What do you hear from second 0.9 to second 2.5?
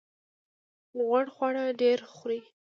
غوړ خواړه ډیر خورئ؟